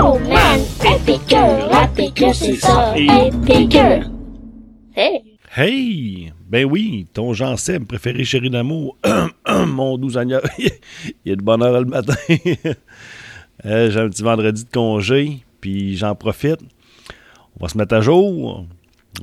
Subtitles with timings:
[0.00, 4.08] Oh man, épicure, la c'est ça, épicure.
[4.94, 5.22] Hey!
[5.56, 6.32] Hey!
[6.48, 8.96] Ben oui, ton Jean Seb préféré chéri d'amour.
[9.66, 12.14] Mon doux Seigneur, il est de bonne heure le matin.
[13.64, 16.60] Euh, J'ai un petit vendredi de congé, puis j'en profite.
[17.56, 18.64] On va se mettre à jour.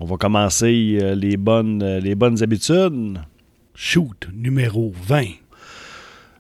[0.01, 3.21] On va commencer euh, les, bonnes, euh, les bonnes habitudes.
[3.73, 5.23] Shoot, numéro 20.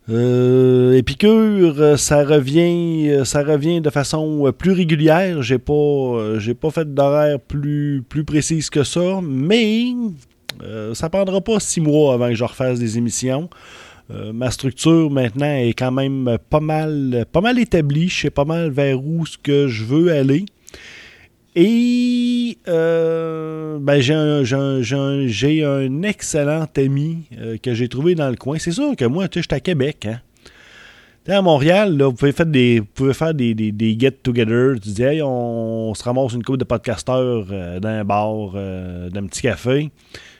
[0.07, 5.41] Euh, Épicure, euh, ça revient, euh, ça revient de façon euh, plus régulière.
[5.41, 9.93] J'ai pas, j'ai pas fait d'horaire plus, plus précise que ça, mais
[10.61, 13.49] euh, ça prendra pas six mois avant que je refasse des émissions.
[14.07, 18.07] Ma structure maintenant est quand même pas mal, pas mal établie.
[18.07, 20.45] Je sais pas mal vers où que je veux aller.
[21.55, 24.13] Et euh, ben, j'ai
[25.63, 28.57] un, excellent ami euh, que j'ai trouvé dans le coin.
[28.59, 30.05] C'est sûr que moi, tu sais, je suis à Québec.
[30.05, 30.19] Hein.
[31.27, 34.79] À Montréal, là, vous pouvez faire des, vous pouvez faire des, des- get-together.
[34.81, 39.21] Tu dis, on, se ramasse une couple de podcasteurs euh, dans un bar, euh, dans
[39.21, 39.89] un petit café.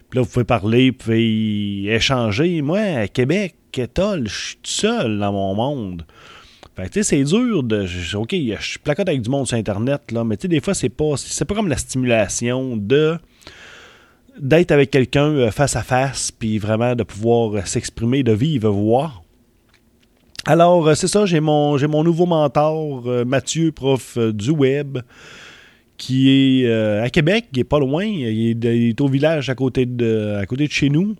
[0.09, 2.61] Puis là, vous pouvez parler, vous pouvez échanger.
[2.61, 6.06] Moi, à Québec, je suis tout seul dans mon monde.
[6.76, 7.86] Fait tu sais, c'est dur de.
[8.18, 10.90] OK, je placote avec du monde sur Internet, là, mais tu sais, des fois, c'est
[10.90, 13.17] pas, c'est pas comme la stimulation de
[14.40, 18.70] d'être avec quelqu'un euh, face à face, puis vraiment de pouvoir euh, s'exprimer, de vivre
[18.70, 19.14] voix.
[20.45, 25.00] Alors, euh, c'est ça, j'ai mon, mon nouveau mentor, Mathieu, prof du web,
[25.98, 26.70] qui est
[27.02, 30.36] à Québec, il est pas loin, il est, il est au village à côté de,
[30.42, 31.16] à côté de chez nous.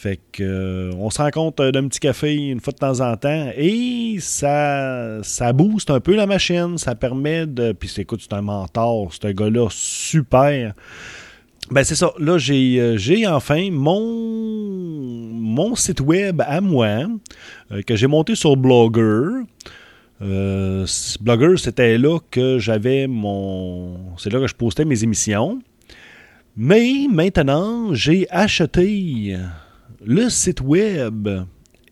[0.00, 3.18] Fait que euh, on se rencontre euh, d'un petit café une fois de temps en
[3.18, 6.78] temps et ça, ça booste un peu la machine.
[6.78, 7.72] Ça permet de.
[7.72, 10.72] Puis écoute, c'est un mentor, c'est un gars-là super.
[11.70, 12.12] Ben c'est ça.
[12.18, 17.06] Là, j'ai, euh, enfin mon, site web à moi
[17.86, 19.42] que j'ai monté sur Blogger.
[20.18, 24.16] Blogger, c'était là que j'avais mon.
[24.16, 25.60] C'est là que je postais mes émissions.
[26.56, 29.36] Mais maintenant, j'ai acheté
[30.04, 31.28] le site web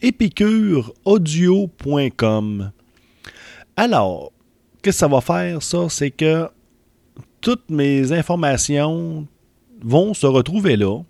[0.00, 2.70] épicureaudio.com.
[3.76, 4.32] Alors,
[4.82, 5.88] qu'est-ce que ça va faire, ça?
[5.88, 6.48] C'est que
[7.40, 9.26] toutes mes informations
[9.82, 11.00] vont se retrouver là.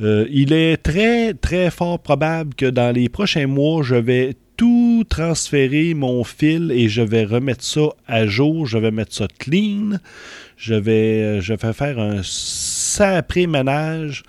[0.00, 5.04] Euh, il est très, très fort probable que dans les prochains mois, je vais tout
[5.08, 8.66] transférer mon fil et je vais remettre ça à jour.
[8.66, 9.98] Je vais mettre ça clean.
[10.56, 14.24] Je vais, euh, je vais faire un sacré ménage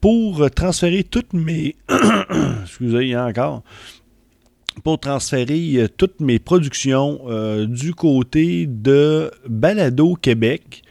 [0.00, 1.76] pour transférer toutes mes.
[2.62, 3.62] Excusez, hein, encore.
[4.84, 10.82] Pour transférer euh, toutes mes productions euh, du côté de Balado Québec.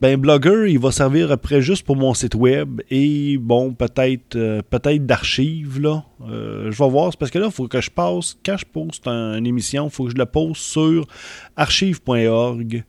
[0.00, 4.62] Ben, Blogger, il va servir après juste pour mon site web et bon, peut-être euh,
[5.00, 5.80] d'archives,
[6.24, 9.36] je vais voir, parce que là, il faut que je passe, quand je poste un-
[9.36, 11.04] une émission, il faut que je la poste sur
[11.56, 12.84] archive.org.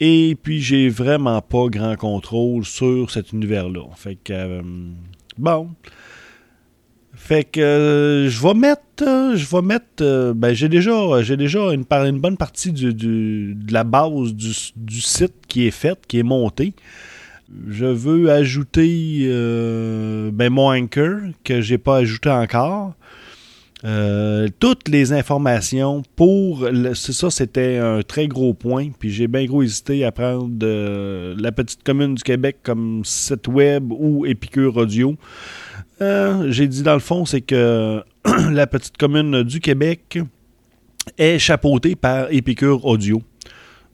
[0.00, 3.82] Et puis, j'ai vraiment pas grand contrôle sur cet univers-là.
[3.96, 4.62] Fait que, euh,
[5.36, 5.70] bon.
[7.14, 11.72] Fait que euh, je vais mettre, je vais mettre, euh, ben j'ai déjà, j'ai déjà
[11.72, 11.82] une,
[12.20, 16.74] bonne partie de la base du, site qui est faite, qui est montée.
[17.66, 19.26] Je veux ajouter
[20.32, 22.94] ben, mon anchor que j'ai pas ajouté encore.
[23.84, 29.44] Euh, toutes les informations pour le- ça c'était un très gros point puis j'ai bien
[29.44, 34.76] gros hésité à prendre euh, la petite commune du Québec comme site web ou Épicure
[34.76, 35.14] Audio.
[36.00, 38.02] Euh, j'ai dit dans le fond c'est que
[38.50, 40.18] la petite commune du Québec
[41.16, 43.22] est chapeautée par Épicure Audio.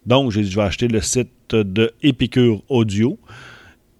[0.07, 3.19] Donc j'ai dit je vais acheter le site de Épicure Audio.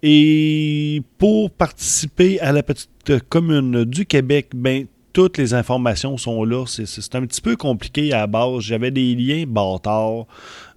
[0.01, 2.89] Et pour participer à la petite
[3.29, 4.85] commune du Québec, ben
[5.15, 6.65] toutes les informations sont là.
[6.67, 8.59] C'est- un petit peu compliqué à la base.
[8.59, 10.27] J'avais des liens bâtards.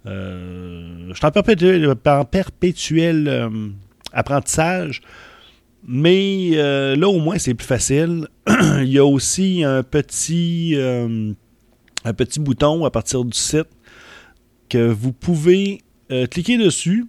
[0.05, 1.31] Euh, je suis en
[2.25, 3.49] perpétuel, euh,
[4.13, 5.01] apprentissage.
[5.85, 8.29] Mais euh, là, au moins, c'est plus facile.
[8.79, 13.67] Il y a aussi un petit, un petit bouton à partir du site
[14.69, 15.81] que vous pouvez
[16.31, 17.05] cliquer dessus.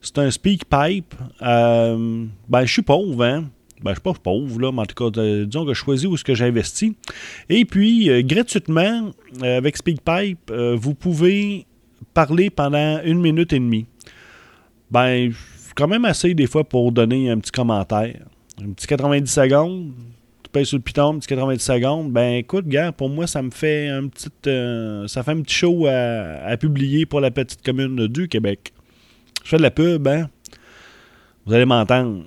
[0.00, 1.14] C'est un SpeakPipe.
[1.40, 3.44] Euh, ben, je suis pauvre, hein?
[3.84, 6.08] Ben, je suis pas pauvre, là, mais en tout cas, euh, disons que je choisis
[6.08, 6.92] où est-ce que j'investis.
[7.50, 9.10] Et puis, euh, gratuitement,
[9.42, 11.66] euh, avec SpeakPipe, vous pouvez
[12.14, 13.84] parler pendant une minute et demie.
[14.90, 15.32] Ben,
[15.74, 18.20] quand même assez des fois pour donner un petit commentaire.
[18.62, 19.92] Un petit 90 secondes,
[20.42, 22.10] tu payes sur le piton, un petit 90 secondes.
[22.10, 24.30] Ben, écoute, gars, pour moi, ça me fait un petit,
[25.12, 28.72] ça fait un petit show à, à publier pour la petite commune du Québec.
[29.42, 30.30] Je fais de la pub, hein?
[31.44, 32.24] Vous allez m'entendre.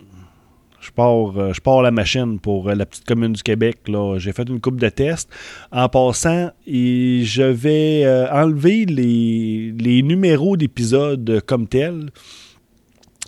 [0.87, 3.79] Je pars, euh, je pars la machine pour euh, la petite commune du Québec.
[4.19, 5.29] J'ai fait une coupe de tests.
[5.69, 12.09] En passant, je vais euh, enlever les, numéros d'épisodes comme tels.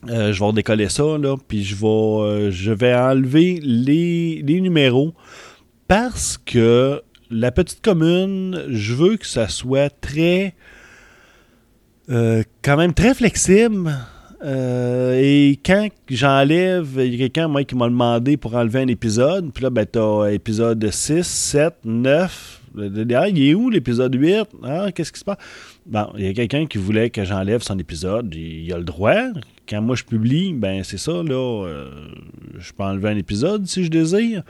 [0.08, 1.04] Je vais décoller ça,
[1.50, 5.14] puis je vais, enlever les, numéros
[5.90, 10.56] parce que la petite commune, je veux que ça soit très.
[12.08, 13.94] quand même très flexible.
[14.44, 18.88] Euh, et quand j'enlève, il y a quelqu'un moi, qui m'a demandé pour enlever un
[18.88, 19.52] épisode.
[19.54, 22.62] Puis là, ben, t'as épisode 6, 7, 9.
[22.78, 24.48] Ah, il est où l'épisode 8?
[24.64, 25.38] Ah, qu'est-ce qui se passe?
[25.86, 28.34] Bon, il y a quelqu'un qui voulait que j'enlève son épisode.
[28.36, 29.24] Il, a le droit.
[29.68, 31.66] Quand moi je publie, ben c'est ça, là.
[31.66, 31.90] euh,
[32.58, 34.44] je peux enlever un épisode si je désire.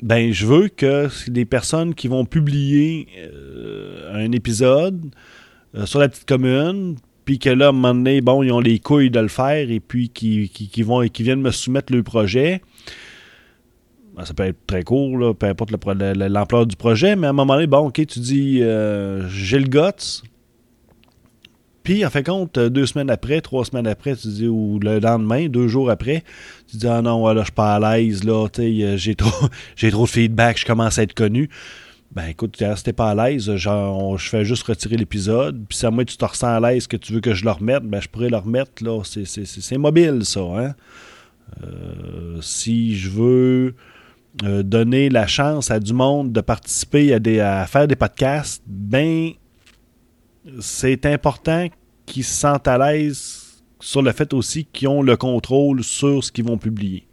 [0.00, 5.14] Ben, je veux que les personnes qui vont publier euh, un épisode
[5.74, 8.60] euh, sur la petite commune, puis que là, à un moment donné, bon, ils ont
[8.60, 10.50] les couilles de le faire, et puis qui,
[11.18, 12.62] viennent me soumettre le projet.
[14.16, 17.34] Ben, ça peut être très court, là, peu importe l'ampleur du projet, mais à un
[17.34, 20.22] moment donné, bon, ok, tu dis, euh, j'ai le guts.
[21.82, 25.00] Puis, en fait compte, euh, deux semaines après, trois semaines après, tu dis, ou le
[25.00, 26.22] lendemain, deux jours après,
[26.68, 29.46] tu dis, ah non, là, je suis pas à l'aise, là, euh, j'ai trop,
[29.76, 31.48] j'ai trop de feedback, je commence à être connu.
[32.14, 35.86] Ben écoute, si t'es pas à l'aise, genre, je fais juste retirer l'épisode, puis si
[35.86, 38.02] à moi tu te ressens à l'aise que tu veux que je le remette, ben
[38.02, 40.74] je pourrais le remettre, là, c'est mobile, ça, hein.
[41.62, 43.74] Euh, si je veux
[44.44, 48.62] euh, donner la chance à du monde de participer à, des, à faire des podcasts,
[48.66, 49.32] ben
[50.60, 51.68] c'est important
[52.06, 56.32] qu'ils se sentent à l'aise sur le fait aussi qu'ils ont le contrôle sur ce
[56.32, 57.06] qu'ils vont publier.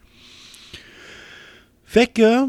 [1.85, 2.45] Fait que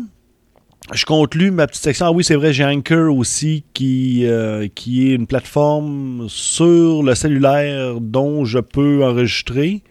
[0.93, 2.07] je conclue ma petite section.
[2.07, 7.15] Ah oui, c'est vrai, j'ai Anchor aussi qui, euh, qui est une plateforme sur le
[7.15, 9.83] cellulaire dont je peux enregistrer.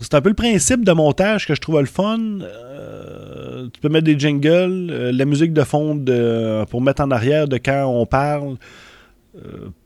[0.00, 2.18] C'est un peu le principe de montage que je trouve le fun.
[2.42, 7.10] Euh, tu peux mettre des jingles, euh, la musique de fond de- pour mettre en
[7.10, 8.56] arrière de quand on parle.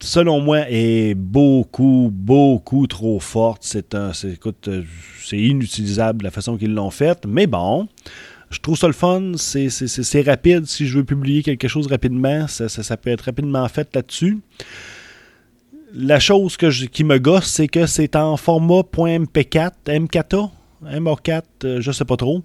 [0.00, 3.62] selon moi, est beaucoup, beaucoup trop forte.
[3.62, 4.38] C'est un, c'est,
[5.24, 7.24] c'est inutilisable la façon qu'ils l'ont faite.
[7.26, 7.88] Mais bon,
[8.50, 9.32] je trouve ça le fun.
[9.36, 10.66] C'est, rapide.
[10.66, 14.38] Si je veux publier quelque chose rapidement, ça, ça- peut être rapidement fait là-dessus.
[15.94, 20.50] La chose que je- qui me gosse, c'est que c'est en format .mp4, M4A,
[20.84, 22.42] MA4, euh, je sais pas trop.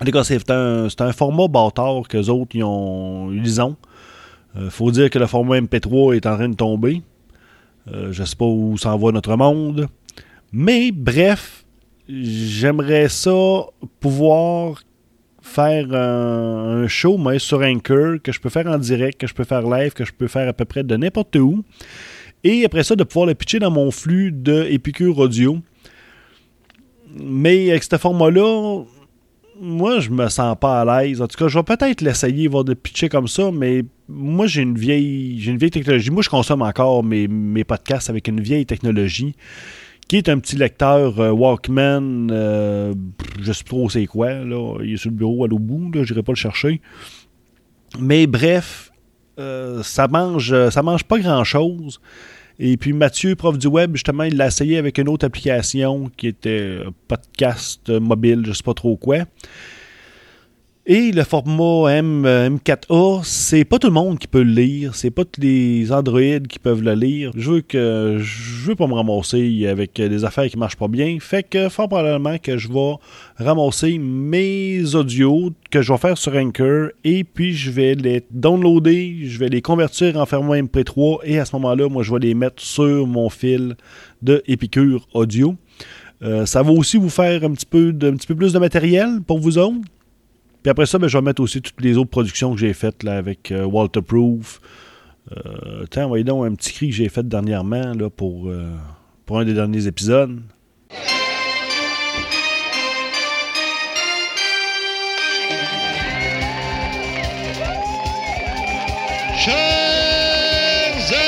[0.00, 3.76] En tout cas, c'est un, format bâtard qu'eux autres, ils, ont, ont.
[4.56, 7.02] Euh, faut dire que le format MP3 est en train de tomber.
[7.88, 9.88] Euh, je sais pas où s'en va notre monde.
[10.52, 11.64] Mais bref,
[12.08, 13.66] j'aimerais ça
[14.00, 14.82] pouvoir
[15.50, 19.62] faire un, show sur Anchor que je peux faire en direct, que je peux faire
[19.62, 21.64] live, que je peux faire à peu près de n'importe où.
[22.44, 24.68] Et après ça, de pouvoir le pitcher dans mon flux de
[25.18, 25.58] Audio.
[27.14, 28.84] Mais avec ce format-là,
[29.60, 31.20] moi, je me sens pas à l'aise.
[31.20, 34.62] En tout cas, je vais peut-être l'essayer, voir de pitcher comme ça, mais moi, j'ai
[34.62, 36.10] une vieille j'ai une vieille technologie.
[36.10, 39.34] Moi, je consomme encore mes, mes podcasts avec une vieille technologie
[40.10, 42.92] qui est un petit lecteur euh, Walkman, euh,
[43.40, 44.78] je sais trop c'est quoi, là.
[44.82, 46.80] Il est sur le bureau à l'autre bout, là, j'irai pas le chercher.
[48.00, 48.90] Mais bref,
[49.38, 52.00] euh, ça mange ça mange pas grand-chose.
[52.58, 56.26] Et puis Mathieu, prof du web, justement, il l'a essayé avec une autre application qui
[56.26, 59.18] était podcast mobile, je sais pas trop quoi.
[60.92, 64.96] Et le format M, euh, M4A, c'est pas tout le monde qui peut le lire,
[64.96, 67.30] c'est pas tous les Android qui peuvent le lire.
[67.36, 71.18] Je veux que je veux pas me ramasser avec des affaires qui marchent pas bien,
[71.20, 72.94] fait que fort probablement que je vais
[73.36, 79.28] ramasser mes audios que je vais faire sur Anchor et puis je vais les downloader,
[79.28, 82.34] je vais les convertir en format MP3 et à ce moment-là, moi je vais les
[82.34, 83.76] mettre sur mon fil
[84.22, 85.54] de Epicure Audio.
[86.22, 89.20] Euh, ça va aussi vous faire un petit peu, un petit peu plus de matériel
[89.24, 89.78] pour vous autres.
[90.62, 93.02] Puis après ça, ben, je vais mettre aussi toutes les autres productions que j'ai faites
[93.02, 94.60] là, avec euh, Walter Proof.
[95.32, 98.74] Euh, tiens, voyez donc un petit cri que j'ai fait dernièrement là, pour, euh,
[99.24, 100.40] pour un des derniers épisodes.
[109.38, 109.56] Chers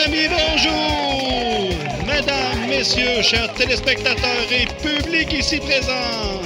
[0.04, 1.70] amis, bonjour!
[2.06, 6.42] Mesdames, messieurs, chers téléspectateurs et public ici présent.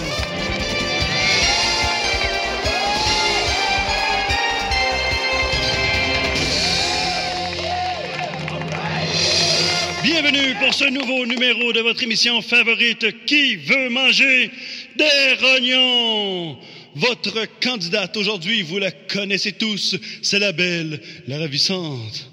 [10.18, 14.50] Bienvenue pour ce nouveau numéro de votre émission favorite Qui veut manger
[14.96, 16.56] des rognons?
[16.94, 22.30] Votre candidate aujourd'hui, vous la connaissez tous, c'est la belle, la ravissante,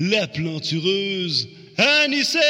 [0.00, 2.42] la plantureuse, Anicette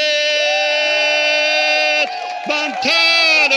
[2.49, 3.57] Bantano!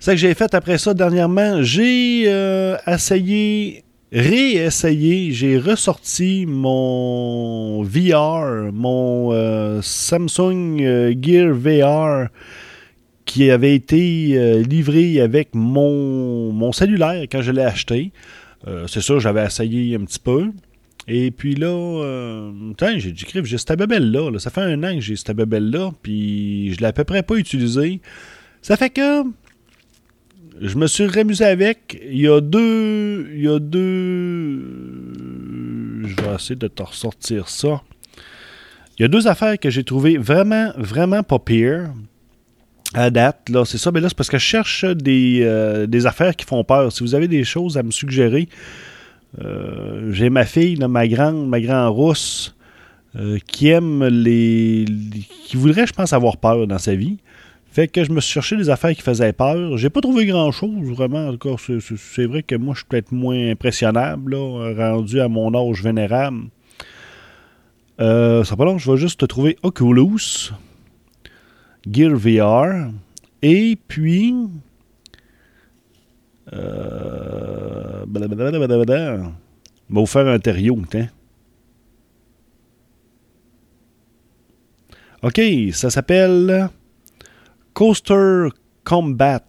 [0.00, 1.62] C'est que j'ai fait après ça dernièrement.
[1.62, 3.83] J'ai euh, essayé,
[4.14, 12.28] réessayé, j'ai ressorti mon VR, mon euh, Samsung euh, Gear VR
[13.26, 18.12] qui avait été livré avec mon, mon, cellulaire quand je l'ai acheté.
[18.86, 20.50] C'est sûr, j'avais essayé un petit peu.
[21.08, 22.50] Et puis là,
[22.98, 24.30] j'ai dit, j'ai cette bébelle-là.
[24.30, 24.38] Là.
[24.38, 27.36] Ça fait un an que j'ai cette bébelle-là, puis je l'ai à peu près pas
[27.36, 28.02] utilisée.
[28.60, 29.22] Ça fait que
[30.60, 32.00] je me suis remusé avec.
[32.04, 33.28] Il y a deux.
[33.34, 34.60] Il y a deux.
[36.06, 37.82] Je vais essayer de te ressortir ça.
[38.98, 41.90] Il y a deux affaires que j'ai trouvées vraiment, vraiment pas pire
[42.94, 43.48] à date.
[43.48, 43.90] Là, c'est ça.
[43.90, 46.92] Mais là, c'est parce que je cherche des, euh, affaires qui font peur.
[46.92, 48.48] Si vous avez des choses à me suggérer,
[49.42, 52.54] euh, j'ai ma fille, ma grande, ma grande rousse,
[53.16, 54.84] euh, qui aime les,
[55.46, 57.18] qui voudrait, je pense, avoir peur dans sa vie.
[57.74, 59.76] Fait que je me suis cherché des affaires qui faisaient peur.
[59.78, 61.26] J'ai pas trouvé grand chose, vraiment.
[61.26, 66.44] Encore, c'est vrai que moi, je suis peut-être moins impressionnable, rendu à mon âge vénérable.
[68.00, 70.52] Euh, ça pas long, je vais juste te trouver Oculus,
[71.90, 72.92] Gear VR,
[73.42, 74.36] et puis.
[76.52, 78.04] Euh,
[79.88, 81.08] vous faire un terrio, tiens.
[85.24, 85.40] OK,
[85.72, 86.70] ça s'appelle
[87.74, 88.48] Coaster
[88.84, 89.40] Combat.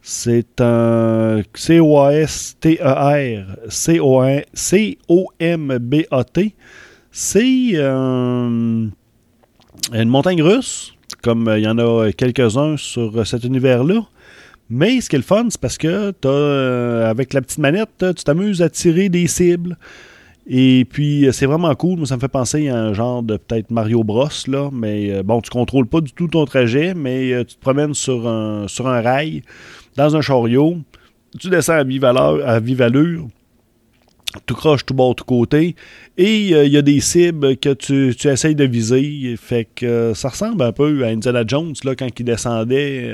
[0.00, 3.56] C'est un C-O-A-S-T-E-R
[4.54, 6.54] C-O-M-B-A-T.
[7.10, 8.86] C'est euh,
[9.92, 14.02] une montagne russe, comme il y en a quelques-uns sur cet univers-là.
[14.70, 17.90] Mais ce qui est le fun, c'est parce que as, euh, avec la petite manette,
[17.98, 19.76] tu t'amuses à tirer des cibles.
[20.50, 21.98] Et puis, euh, c'est vraiment cool.
[21.98, 24.28] Moi, ça me fait penser à un genre de peut-être Mario Bros.
[24.46, 27.60] Là, mais euh, bon, tu contrôles pas du tout ton trajet, mais euh, tu te
[27.60, 29.42] promènes sur un, sur un rail,
[29.96, 30.78] dans un chariot.
[31.38, 32.14] Tu descends à vive, à
[32.84, 33.28] allure.
[34.46, 35.76] Tu croches tout bord, tout côté.
[36.16, 39.36] Et il y a des cibles que tu, tu essayes de viser.
[39.36, 43.10] Fait que ça ressemble un peu à Indiana Jones là, quand il descendait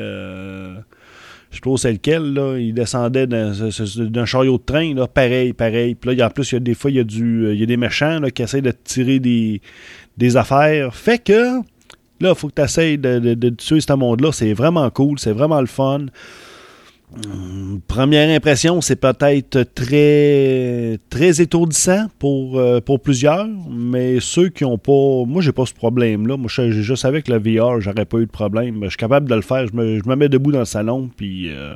[1.55, 5.95] je trouve c'est lequel, là, il descendait d'un chariot de train, là, pareil, pareil.
[5.95, 7.63] Puis là, en plus, il y a des fois, il y a, du, il y
[7.63, 9.61] a des méchants là, qui essayent de tirer des,
[10.17, 10.95] des affaires.
[10.95, 11.61] Fait que,
[12.21, 14.33] là, il faut que tu essayes de, de, de, tuer ce monde-là.
[14.33, 16.07] C'est vraiment cool, c'est vraiment le fun.
[17.17, 24.65] Hum, première impression, c'est peut-être très très étourdissant pour, euh, pour plusieurs, mais ceux qui
[24.65, 25.25] n'ont pas.
[25.27, 26.37] Moi, j'ai pas ce problème-là.
[26.37, 28.81] Moi, je, je, savais que le VR, j'aurais pas eu de problème.
[28.83, 29.67] Je suis capable de le faire.
[29.67, 31.75] Je me, je me mets debout dans le salon, puis euh,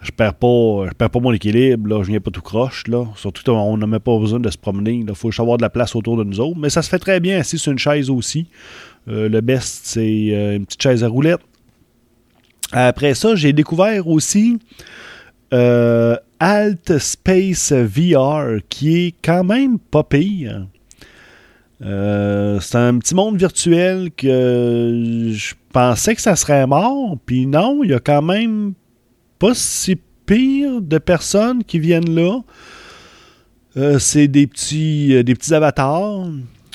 [0.00, 2.02] je perds pas je perds pas mon équilibre.
[2.02, 2.86] Je viens pas tout croche.
[2.88, 3.04] Là.
[3.16, 5.04] Surtout on n'a même pas besoin de se promener.
[5.06, 6.58] Il faut avoir de la place autour de nous autres.
[6.58, 8.46] Mais ça se fait très bien assis sur une chaise aussi.
[9.08, 11.40] Euh, le best, c'est une petite chaise à roulettes
[12.72, 14.58] après ça, j'ai découvert aussi
[15.52, 20.66] euh, Alt Space VR, qui est quand même pas pire.
[21.82, 27.82] Euh, c'est un petit monde virtuel que je pensais que ça serait mort, puis non,
[27.82, 28.74] il y a quand même
[29.38, 29.96] pas si
[30.26, 32.40] pire de personnes qui viennent là.
[33.76, 36.26] Euh, c'est des petits, des petits avatars.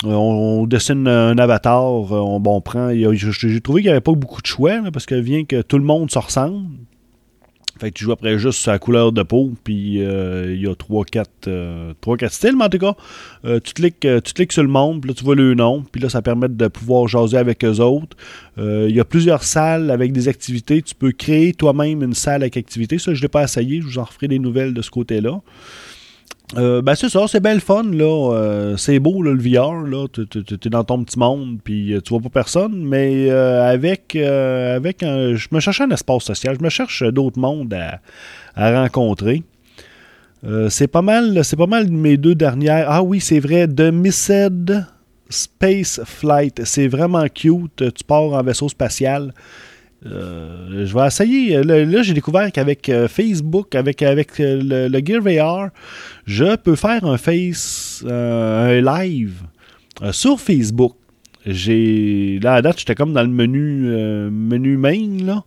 [0.03, 2.91] Euh, on, dessine un avatar, euh, on, prend.
[2.93, 5.85] J'ai trouvé qu'il n'y avait pas beaucoup de choix, parce que vient que tout le
[5.85, 6.67] monde se ressemble.
[7.79, 10.73] Fait que tu joues après juste la couleur de peau, puis euh, il y a
[10.73, 12.95] 3-4 styles, mais en tout cas,
[13.43, 16.07] tu, cliques, tu cliques sur le monde, puis là tu vois le nom, puis là
[16.07, 18.15] ça permet de pouvoir jaser avec eux autres.
[18.57, 20.81] Il y a plusieurs salles avec des activités.
[20.83, 22.97] Tu peux créer toi-même une salle avec activité.
[22.97, 25.41] Ça, je ne l'ai pas essayé, je vous en referai des nouvelles de ce côté-là.
[26.57, 28.33] Euh, ben c'est ça, c'est bien le fun, là.
[28.33, 30.07] Euh, c'est beau, le VR, là.
[30.07, 35.03] Tu es dans ton petit monde, puis euh, tu vois pas personne, mais avec, avec
[35.03, 37.99] un, Je me cherche un espace social, je me cherche d'autres mondes à,
[38.55, 39.43] rencontrer.
[40.69, 42.85] c'est pas mal, c'est pas mal mes deux dernières.
[42.89, 44.85] Ah oui, c'est vrai, The Missed
[45.29, 46.63] Space Flight.
[46.65, 47.93] C'est vraiment cute.
[47.93, 49.33] Tu pars en vaisseau spatial.
[50.05, 51.63] Euh, je vais essayer.
[51.63, 55.69] Là, j'ai découvert qu'avec euh, Facebook, avec, avec euh, le, Gear VR,
[56.25, 59.41] je peux faire un face, un live
[60.11, 60.95] sur Facebook.
[61.45, 63.87] J'ai là à date, j'étais comme dans le menu
[64.31, 65.43] menu main là,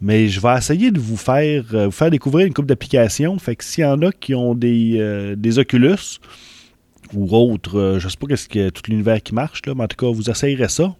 [0.00, 3.38] mais je vais essayer de vous faire vous faire découvrir une couple d'applications.
[3.38, 6.18] Fait que s'il y en a qui ont des, des Oculus
[7.12, 9.96] ou autres, je sais pas qu'est-ce que tout l'univers qui marche là, mais en tout
[9.96, 10.96] cas, vous essayerez ça.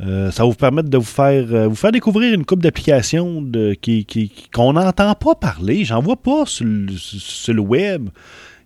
[0.00, 4.50] Euh, ça va vous permettre de vous faire, euh, découvrir une coupe d'applications qu'on qui,
[4.56, 5.84] n'entend pas parler.
[5.84, 8.08] J'en vois pas sur le, web.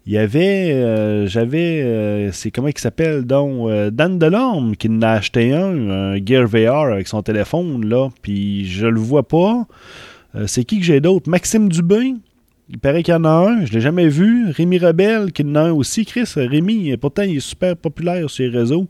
[0.07, 5.11] il y avait, euh, j'avais, c'est comment il s'appelle, donc, Dan Delorme qui en a
[5.11, 9.67] acheté un, un Gear VR avec son téléphone, là, puis je le vois pas.
[10.47, 11.29] c'est qui que j'ai d'autre?
[11.29, 12.15] Maxime Dubé,
[12.69, 14.51] il paraît qu'il y en a un, je l'ai jamais vu.
[14.51, 16.05] Rémi Rebelle qui en a un aussi.
[16.05, 18.87] Chris, Rémi, pourtant, il est super populaire sur les réseaux.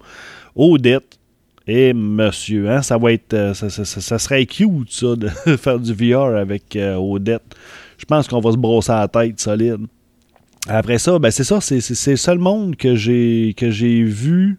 [0.54, 1.18] Odette.
[1.66, 6.36] Et monsieur, hein, ça va être, ça, ça, serait cute, ça, de faire du VR
[6.36, 7.56] avec Odette.
[7.98, 9.86] Je pense qu'on va se brosser la tête solide.
[10.68, 14.58] Après ça, ben c'est ça, c'est le seul monde que j'ai que j'ai vu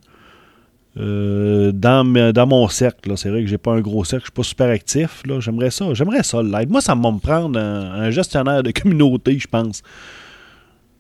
[1.00, 3.16] euh, dans, dans mon cercle.
[3.18, 5.22] C'est vrai que j'ai pas un gros cercle, je suis pas super actif.
[5.40, 5.94] J'aimerais ça.
[5.94, 6.70] J'aimerais ça live.
[6.70, 9.84] Moi, ça va me prendre un, gestionnaire de communauté, je pense.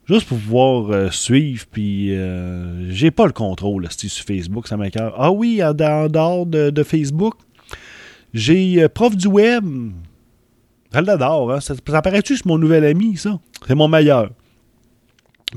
[0.07, 5.13] Juste pour pouvoir euh, suivre, puis euh, j'ai pas le contrôle sur Facebook, ça m'écœure.
[5.17, 7.35] Ah oui, en, dehors de, Facebook,
[8.33, 9.65] j'ai Prof du Web.
[10.93, 11.59] Je l'adore, hein?
[11.59, 13.37] ça, ça apparaît-tu sur mon nouvel ami, ça?
[13.67, 14.29] C'est mon meilleur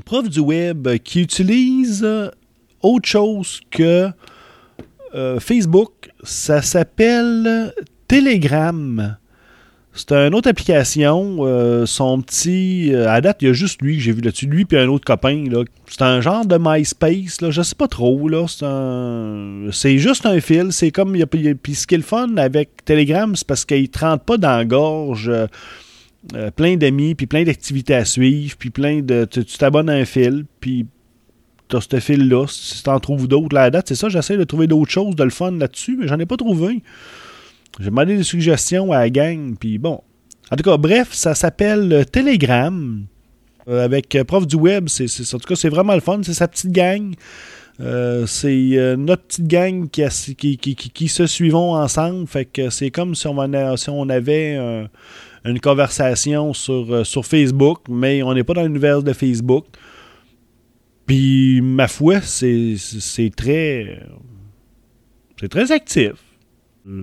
[0.05, 2.07] prof du web qui utilise
[2.81, 4.09] autre chose que
[5.13, 6.11] euh, Facebook.
[6.23, 7.73] Ça s'appelle
[8.07, 9.17] Telegram.
[9.93, 11.37] C'est une autre application.
[11.39, 12.93] Euh, son petit.
[12.93, 14.45] Euh, à date, il y a juste lui que j'ai vu là-dessus.
[14.45, 15.43] Lui et un autre copain.
[15.87, 17.41] C'est un genre de MySpace.
[17.41, 17.51] Là.
[17.51, 18.29] Je sais pas trop.
[18.29, 18.45] Là.
[19.71, 20.71] C'est, juste un fil.
[20.71, 21.17] C'est comme.
[21.61, 24.37] Puis ce qui est le fun avec Telegram, c'est parce qu'il ne te rentre pas
[24.37, 25.31] dans la gorge.
[26.35, 29.25] Euh, plein d'amis, puis plein d'activités à suivre, puis plein de.
[29.25, 30.85] Tu t'abonnes à un fil, puis
[31.67, 32.45] t'as ce fil-là.
[32.47, 35.31] Si t'en trouves d'autres, la date, c'est ça, j'essaie de trouver d'autres choses, de le
[35.31, 36.83] fun là-dessus, mais j'en ai pas trouvé.
[37.79, 40.01] J'ai demandé des suggestions à la gang, puis bon.
[40.51, 43.05] En tout cas, bref, ça s'appelle Telegram.
[43.67, 46.19] Euh, avec euh, Prof du Web, c'est, en tout cas, c'est vraiment le fun.
[46.23, 47.13] C'est sa petite gang.
[47.79, 52.27] c'est notre petite gang qui, se suivons ensemble.
[52.27, 54.89] Fait que c'est comme si on, avait un
[55.45, 59.65] une conversation sur, euh, sur Facebook, mais on n'est pas dans l'univers de Facebook.
[61.05, 62.77] Puis, ma foi, c'est
[63.35, 63.99] très.
[65.39, 66.13] C'est très actif.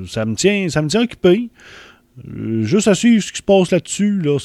[0.06, 1.50] Ça me tient, ça me tient occupé.
[2.62, 4.38] Juste à suivre ce qui se passe là-dessus, là,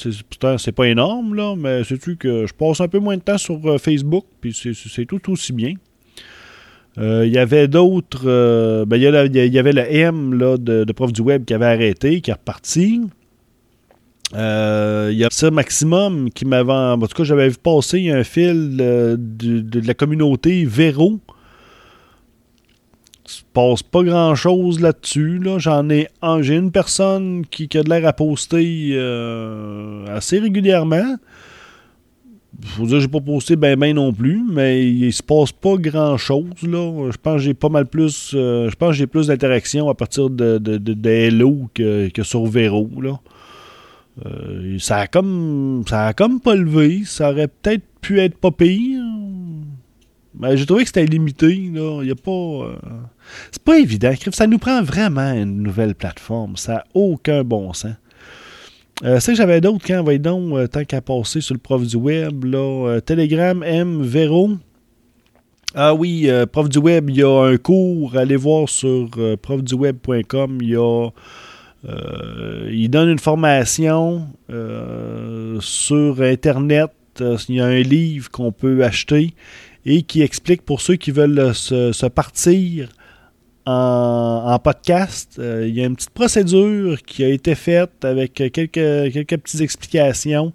[0.58, 3.60] c'est pas énorme, là, mais c'est-tu que je passe un peu moins de temps sur
[3.66, 5.74] euh, Facebook, puis c'est tout aussi bien.
[6.98, 8.84] Euh, il y avait d'autres.
[8.84, 12.20] Ben, il y, avait le M là, de, de, Prof du Web qui avait arrêté,
[12.20, 13.00] qui est reparti.
[14.34, 16.72] Euh, il y a ça Maximum qui m'avait.
[16.72, 21.20] En tout cas, j'avais vu passer un fil de, la communauté Véro.
[23.26, 25.38] Se passe pas grand chose là-dessus.
[25.38, 25.58] Là.
[25.58, 26.08] J'en ai.
[26.40, 31.16] J'ai une personne qui, a de l'air à poster euh, assez régulièrement.
[32.62, 35.76] Faut dire que j'ai pas posté ben ben non plus, mais il se passe pas
[35.76, 37.10] grand chose là.
[37.10, 38.32] Je pense que j'ai pas mal plus.
[38.34, 40.60] Euh, je pense j'ai plus d'interaction à partir de,
[41.08, 43.18] Hello que, que sur Véro là.
[44.24, 47.02] Euh, ça a comme ça a comme pas levé.
[47.04, 49.02] Ça aurait peut-être pu être pas pire.
[50.38, 51.70] Mais j'ai trouvé que c'était limité.
[51.72, 52.00] Là.
[52.02, 52.78] Il y a pas.
[53.50, 54.12] C'est pas évident.
[54.32, 56.56] Ça nous prend vraiment une nouvelle plateforme.
[56.56, 57.94] Ça n'a aucun bon sens.
[59.04, 61.96] Euh, que j'avais d'autres quand va donc euh, tant qu'à passer sur le prof du
[61.96, 62.44] web.
[62.44, 64.50] Là, Telegram M Vero.
[65.74, 68.16] Ah oui, prof du web, il y a un cours.
[68.16, 69.08] Allez voir sur
[69.42, 70.58] profduweb.com.
[70.60, 71.08] Il y a
[71.88, 76.90] euh, il donne une formation euh, sur Internet.
[77.20, 79.34] Euh, il y a un livre qu'on peut acheter
[79.84, 82.88] et qui explique pour ceux qui veulent se, partir
[83.66, 85.40] en, podcast.
[85.40, 90.52] il y a une petite procédure qui a été faite avec quelques, quelques petites explications.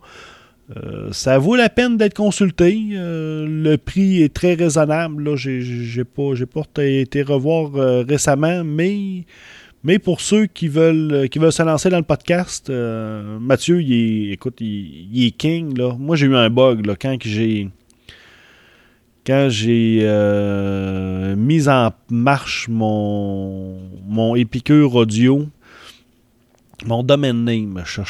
[1.12, 2.78] ça vaut la peine d'être consulté.
[2.92, 5.36] le prix est très raisonnable.
[5.36, 6.34] J'ai pas,
[6.74, 7.72] pas été revoir
[8.08, 9.26] récemment, mais
[9.84, 13.82] mais pour ceux qui veulent, euh, qui veulent se lancer dans le podcast, euh, Mathieu,
[13.82, 15.78] il est, écoute, il, est king.
[15.78, 15.96] Là.
[15.98, 17.70] Moi, j'ai eu un bug là, quand j'ai
[19.30, 25.46] quand j'ai euh, mis en marche mon, mon Épicure audio,
[26.88, 28.02] mon domaine name, je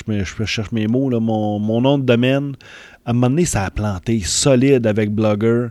[0.46, 2.56] cherche mes, mots, là, mon, mon, nom de domaine,
[3.06, 5.68] à un moment donné, ça a planté solide avec Blogger.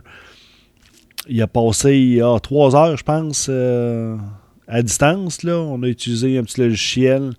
[1.27, 5.41] Il a passé ah, trois heures, je pense à distance.
[5.41, 5.57] Là.
[5.57, 7.31] On a utilisé un petit logiciel.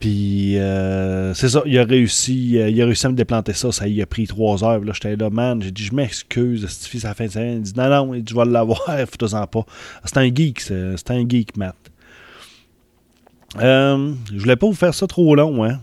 [0.00, 3.70] Puis euh, c'est ça, il a réussi, euh, il a réussi à me déplanter ça.
[3.70, 4.82] Ça y a pris trois heures.
[4.82, 5.60] Là, j'étais là, man.
[5.62, 7.58] J'ai dit, je m'excuse, fils à la fin de semaine?
[7.58, 9.66] Il dit, non, non, tu vas l'avoir, fais-toi-en pas.
[10.06, 11.76] C'est un geek, c'est un geek, Matt.
[13.60, 15.80] Euh, je voulais pas vous faire ça trop long, hein.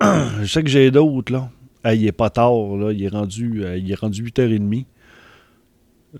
[0.42, 1.48] je sais que j'ai d'autres, là.
[1.92, 2.92] il est pas tard, là.
[2.92, 4.84] Il est rendu, il est rendu 8h30.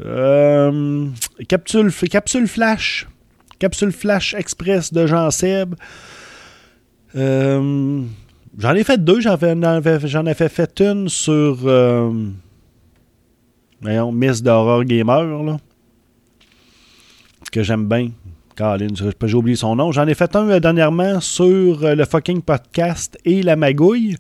[0.01, 1.07] Euh,
[1.49, 3.07] capsule, capsule flash.
[3.61, 5.77] Capsule flash express de Jean Seb.
[7.15, 8.03] Euh,
[8.59, 9.21] J'en ai fait deux.
[9.21, 11.59] J'en avais, avais fait une sur.
[11.65, 12.11] Euh,
[13.81, 15.59] voyons, Miss d'Horror Gamer, là.
[17.53, 18.11] Que j'aime bien.
[18.59, 19.93] J'ai oublié son nom.
[19.93, 24.17] J'en ai fait un euh, dernièrement sur euh, le fucking podcast et la magouille.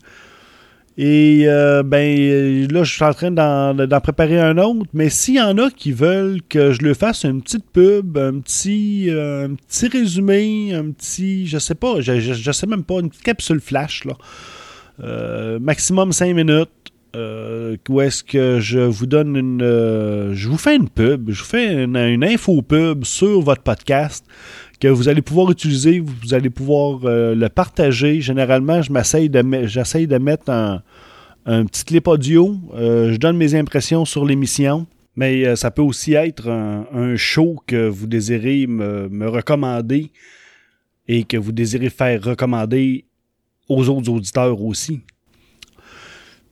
[0.99, 4.89] Et euh, ben là, je suis en train d'en préparer un autre.
[4.95, 8.41] Mais s'il y en a qui veulent que je le fasse une petite pub, un
[8.41, 13.25] petit, un petit résumé, un petit, je sais pas, je, sais même pas, une petite
[13.25, 15.59] capsule flash, là.
[15.61, 16.71] maximum 5 minutes.
[17.89, 20.33] où est-ce que je vous donne une.
[20.33, 24.25] je vous fais une pub, je vous fais une, une info pub sur votre podcast
[24.79, 28.21] que vous allez pouvoir utiliser, vous allez pouvoir euh, le partager.
[28.21, 30.83] Généralement, je m'essaye de j'essaye de mettre un,
[31.45, 32.57] petit clip audio.
[32.75, 34.87] Euh, je donne mes impressions sur l'émission.
[35.17, 40.11] Mais euh, ça peut aussi être un, show que vous désirez me, recommander
[41.09, 43.07] et que vous désirez faire recommander
[43.69, 45.01] aux autres auditeurs aussi.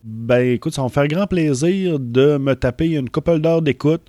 [0.02, 4.02] Ben écoute, ça va me faire grand plaisir de me taper une couple d'heures d'écoute.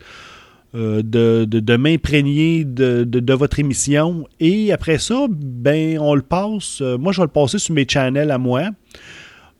[0.75, 4.27] Euh, de, m'imprégner de, votre émission.
[4.41, 6.79] Et après ça, ben, on le passe.
[6.81, 8.63] Euh, moi, je vais le passer sur mes channels à moi.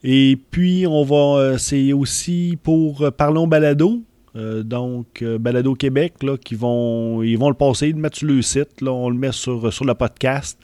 [0.04, 1.40] Et puis, on va.
[1.40, 4.02] Euh, c'est aussi pour Parlons Balado.
[4.34, 8.82] donc, Balado Québec, là, qui vont, ils vont le passer, le mettre sur le site.
[8.82, 10.58] Là, on le met sur, sur le podcast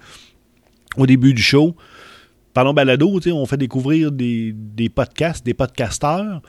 [0.98, 1.74] au début du show.
[2.52, 6.42] Parlons Balado, on fait découvrir des, des podcasts, des podcasteurs.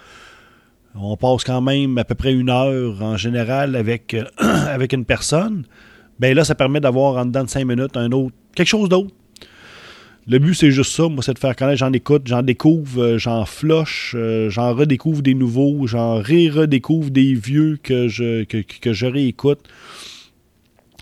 [0.96, 5.64] On passe quand même à peu près une heure en général avec, euh, une personne.
[6.20, 9.14] Bien là, ça permet d'avoir en dedans de cinq minutes un autre, quelque chose d'autre.
[10.26, 11.10] Le but, c'est juste ça.
[11.10, 11.80] Moi, c'est de faire connaître.
[11.80, 17.34] J'en écoute, j'en découvre, euh, j'en floche, euh, j'en redécouvre des nouveaux, j'en ré-redécouvre des
[17.34, 19.60] vieux que je, que, je réécoute.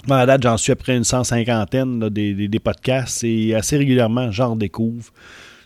[0.09, 4.55] À date, j'en suis après une cent cinquantaine des, des, podcasts et assez régulièrement, j'en
[4.55, 5.11] découvre.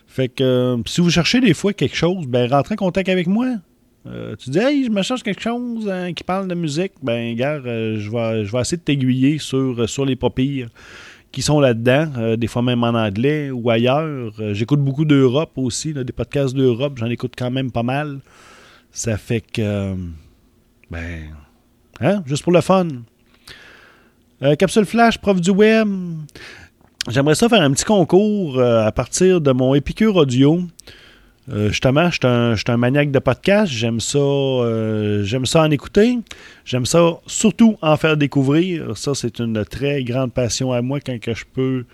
[0.06, 3.46] Fait que si vous cherchez des fois quelque chose, ben rentrez en contact avec moi.
[4.08, 6.92] Euh, tu dis, hey, je me cherche quelque chose hein, qui parle de musique.
[7.02, 10.66] Ben, gars, euh, je, vais, je vais essayer de t'aiguiller sur, euh, sur les papilles
[11.32, 14.32] qui sont là-dedans, des fois même en anglais ou ailleurs.
[14.52, 18.20] J'écoute beaucoup d'Europe aussi, des podcasts d'Europe, j'en écoute quand même pas mal.
[18.90, 19.94] Ça fait que,
[20.90, 21.24] ben,
[22.00, 22.88] hein, juste pour le fun.
[24.58, 25.88] Capsule Flash, prof du web.
[27.10, 30.62] J'aimerais ça faire un petit concours à partir de mon Épicure Audio.
[31.48, 33.72] Euh, justement, je suis un, maniaque de podcast.
[33.72, 36.18] J'aime ça, euh, j'aime ça en écouter.
[36.64, 38.96] J'aime ça surtout en faire découvrir.
[38.96, 41.84] Ça, c'est une très grande passion à moi quand je peux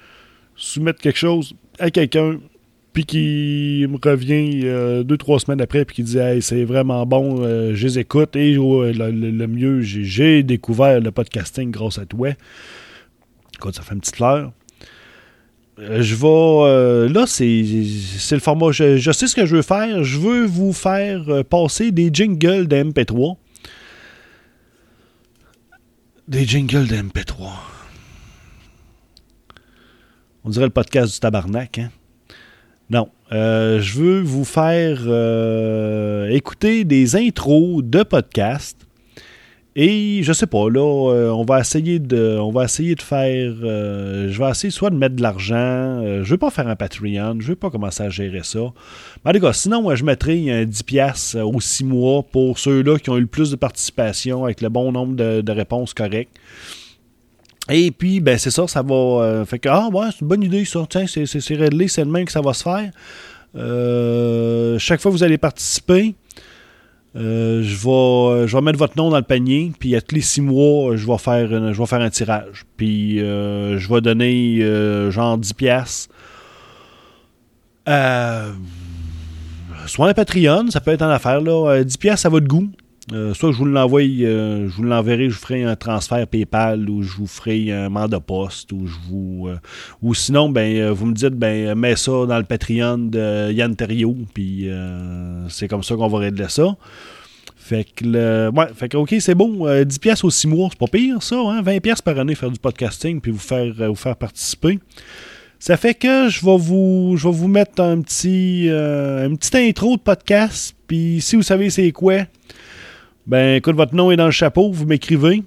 [0.56, 2.38] soumettre quelque chose à quelqu'un,
[2.92, 7.04] puis qui me revient euh, deux, trois semaines après, puis qui dit hey, c'est vraiment
[7.04, 7.42] bon,
[7.74, 8.36] je les écoute.
[8.36, 12.30] Et le, mieux, j'ai découvert le podcasting grâce à toi.
[13.54, 14.52] Écoute, ça fait une petite fleur.
[15.82, 16.26] Euh, je vais.
[16.28, 18.70] Euh, là, c'est le format.
[18.70, 20.04] Je, sais ce que je veux faire.
[20.04, 23.36] Je veux vous faire euh, passer des jingles de MP3.
[26.28, 27.50] Des jingles de MP3.
[30.44, 31.90] On dirait le podcast du tabarnak, hein?
[32.90, 33.08] Non.
[33.30, 35.00] je veux vous faire
[36.30, 38.81] écouter des intros de podcasts
[39.74, 42.36] et je sais pas, là, euh, on va essayer de.
[42.38, 43.54] On va essayer de faire.
[43.62, 45.56] Euh, je vais essayer soit de mettre de l'argent.
[45.56, 47.38] Euh, je vais pas faire un Patreon.
[47.40, 48.60] Je vais pas commencer à gérer ça.
[49.24, 53.08] Mais tout cas, sinon, moi, je mettrai un 10$ aux 6 mois pour ceux-là qui
[53.08, 56.36] ont eu le plus de participation avec le bon nombre de, réponses correctes.
[57.70, 59.44] Et puis, ben, c'est ça, ça va.
[59.46, 60.84] fait que, ah, ouais, c'est une bonne idée, ça.
[60.88, 62.90] Tiens, c'est réglé, c'est le même que ça va se faire.
[64.78, 66.14] chaque fois que vous allez participer,
[67.14, 70.14] euh, je, vais, euh, je vais mettre votre nom dans le panier, puis à tous
[70.14, 72.64] les six mois, je vais faire, je vais faire un tirage.
[72.76, 74.60] Puis euh, je vais donner
[75.10, 76.08] genre 10 pièces
[79.86, 81.82] soit un Patreon, ça peut être en affaire, là.
[81.82, 82.68] 10 pièces à votre goût.
[83.34, 87.16] Soit je vous l'envoie, je vous l'enverrai, je vous ferai un transfert PayPal ou je
[87.16, 89.48] vous ferai un mandat poste ou je vous
[90.02, 94.16] ou sinon ben vous me dites ben mets ça dans le Patreon de Yann Terrio
[94.34, 94.68] puis
[95.48, 96.76] c'est comme ça qu'on va régler ça.
[97.62, 99.64] Fait que, le, ouais, fait que, OK, c'est bon.
[99.64, 101.36] 10 euh, pièces aux 6 mois, c'est pas pire, ça.
[101.36, 101.62] Hein?
[101.62, 104.80] 20 pièces par année faire du podcasting puis vous faire, euh, vous faire participer.
[105.60, 109.54] Ça fait que je vais vous, je vais vous mettre un petit, euh, une petite
[109.54, 110.74] intro de podcast.
[110.88, 112.26] Puis si vous savez c'est quoi,
[113.26, 115.42] ben écoute, votre nom est dans le chapeau, vous m'écrivez.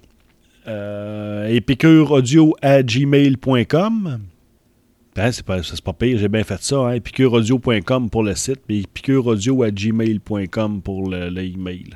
[0.67, 1.59] Euh,
[2.61, 4.19] à gmail.com.
[5.15, 6.89] Ben, c'est pas, pas pire, j'ai bien fait ça.
[6.89, 6.99] Hein?
[8.09, 11.91] Pour le site, puis epicureaudio.gmail.com pour l'email.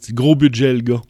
[0.00, 1.02] c'est gros budget, le gars.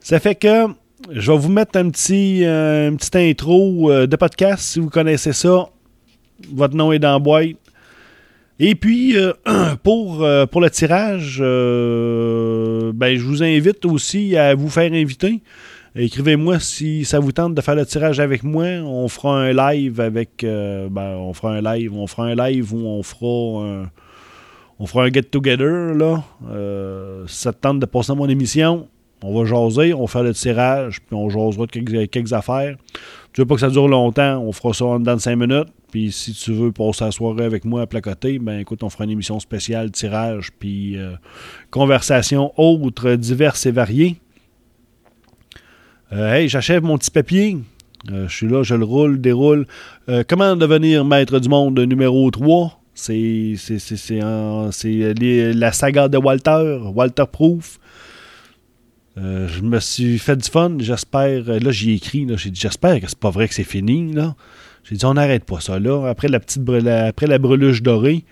[0.00, 0.66] Ça fait que
[1.10, 4.62] je vais vous mettre un petit, euh, intro euh, de podcast.
[4.62, 5.70] Si vous connaissez ça,
[6.52, 7.56] votre nom est dans la boîte.
[8.58, 9.32] Et puis, euh,
[9.82, 15.42] pour, euh, pour le tirage, euh, ben, je vous invite aussi à vous faire inviter.
[15.94, 18.66] Écrivez-moi si ça vous tente de faire le tirage avec moi.
[18.84, 20.30] On fera un live avec.
[20.42, 21.94] ben, on fera un live.
[21.94, 23.90] On fera un live où on fera un,
[24.78, 25.94] on fera un get-together.
[25.94, 26.22] là.
[27.26, 28.88] si ça te tente de passer à mon émission,
[29.22, 32.76] on va jaser, on va faire le tirage, puis on jasera quelques, quelques affaires.
[33.32, 35.68] Tu veux pas que ça dure longtemps, on fera ça en dedans de 5 minutes.
[35.96, 39.04] Puis si tu veux passer la soirée avec moi à placoter, ben écoute, on fera
[39.04, 41.12] une émission spéciale, tirage, puis euh,
[41.70, 44.16] conversation autres, diverses et variées.
[46.12, 47.56] Euh, hey, j'achève mon petit papier.
[48.12, 49.66] Euh, je suis là, je le roule, déroule.
[50.28, 52.78] comment devenir maître du monde numéro 3?
[52.92, 53.54] C'est
[55.54, 57.80] la saga de Walter, Walter Proof.
[59.16, 61.42] je me suis fait du fun, j'espère.
[61.46, 64.12] Là, j'y ai écrit, j'ai dit j'espère que c'est pas vrai que c'est fini.
[64.12, 64.36] Là.
[64.88, 66.06] J'ai dit, on n'arrête pas ça là.
[66.08, 68.24] Après la petite après la breluche dorée,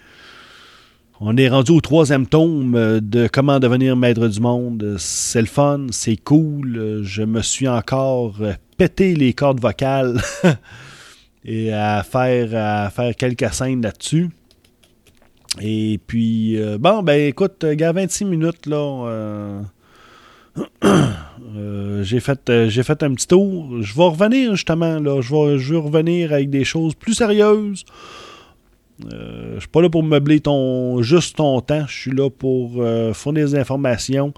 [1.20, 4.96] on est rendu au troisième tome euh, de Comment devenir maître du monde.
[4.98, 7.00] C'est le fun, c'est cool.
[7.02, 10.20] Je me suis encore euh, pété les cordes vocales
[11.44, 14.30] et à faire, faire quelques scènes là-dessus.
[15.60, 19.62] Et puis, euh, bon, ben écoute, gars, 26 minutes, là.
[22.02, 23.82] j'ai fait, euh, fait un petit tour.
[23.82, 25.20] Je vais revenir justement, là.
[25.20, 27.84] Je vais, revenir avec des choses plus sérieuses.
[29.12, 31.86] Euh, je suis pas là pour meubler ton, juste ton temps.
[31.88, 34.32] Je suis là pour fournir des informations.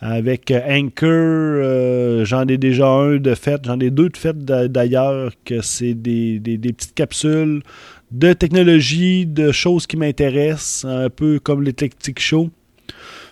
[0.00, 3.62] Avec Anchor, j'en ai déjà un de fait.
[3.64, 7.62] J'en ai deux de fait d'ailleurs, que c'est des, des, petites capsules
[8.10, 12.50] de technologie, de choses qui m'intéressent, un peu comme les Tech Show.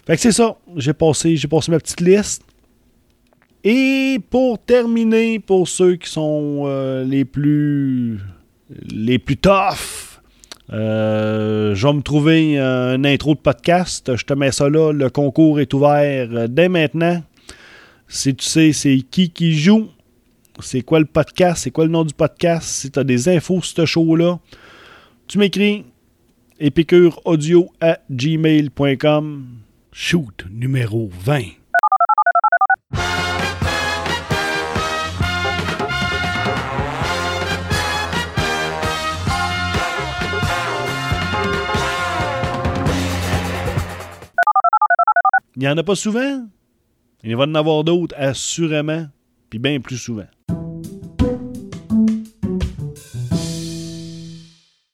[0.07, 0.57] Fait que c'est ça.
[0.77, 0.93] J'ai
[1.37, 2.43] j'ai passé ma petite liste.
[3.65, 8.21] Et pour terminer, pour ceux qui sont euh, les plus
[8.93, 9.39] les plus
[10.73, 14.17] euh, je vais me trouver un intro de podcast.
[14.17, 14.93] Je te mets ça là.
[14.93, 17.23] Le concours est ouvert dès maintenant.
[18.09, 19.89] Si tu sais c'est qui qui joue,
[20.61, 23.63] c'est quoi le podcast, c'est quoi le nom du podcast, si tu as des infos
[23.63, 24.39] sur ce show-là,
[25.27, 25.85] tu m'écris
[26.61, 29.47] épicureaudio à gmail.com
[29.93, 31.43] Shoot numéro 20.
[45.57, 46.49] Il n'y en a pas souvent?
[47.23, 49.07] Il va en avoir d'autres, assurément,
[49.51, 50.27] puis bien plus souvent.